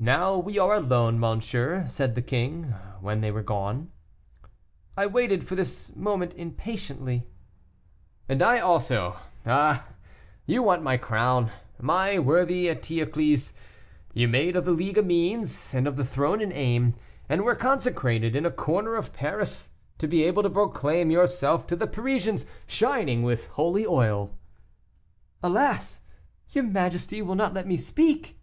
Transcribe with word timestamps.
"Now 0.00 0.36
we 0.36 0.58
are 0.58 0.74
alone, 0.74 1.18
monsieur," 1.18 1.86
said 1.88 2.14
the 2.14 2.22
king, 2.22 2.74
when 3.00 3.20
they 3.20 3.30
were 3.32 3.42
gone. 3.42 3.90
"I 4.96 5.06
waited 5.06 5.42
for 5.48 5.54
this 5.56 5.96
moment 5.96 6.34
impatiently." 6.34 7.26
"And 8.28 8.42
I 8.42 8.60
also; 8.60 9.16
ah, 9.46 9.86
you 10.44 10.62
want 10.62 10.82
my 10.82 10.98
crown, 10.98 11.50
my 11.80 12.18
worthy 12.18 12.68
Eteocles; 12.68 13.54
you 14.12 14.28
made 14.28 14.54
of 14.54 14.66
the 14.66 14.70
League 14.70 14.98
a 14.98 15.02
means, 15.02 15.74
and 15.74 15.88
of 15.88 15.96
the 15.96 16.04
throne 16.04 16.40
an 16.42 16.52
aim, 16.52 16.94
and 17.26 17.42
were 17.42 17.56
consecrated 17.56 18.36
in 18.36 18.46
a 18.46 18.52
corner 18.52 18.94
of 18.94 19.14
Paris, 19.14 19.70
to 19.96 20.06
be 20.06 20.22
able 20.22 20.42
to 20.44 20.50
proclaim 20.50 21.10
yourself 21.10 21.66
to 21.68 21.74
the 21.74 21.88
Parisians 21.88 22.44
shining 22.66 23.22
with 23.22 23.46
holy 23.46 23.86
oil." 23.86 24.36
"Alas! 25.42 26.02
your 26.50 26.64
majesty 26.64 27.20
will 27.22 27.34
not 27.34 27.54
let 27.54 27.66
me 27.66 27.78
speak." 27.78 28.38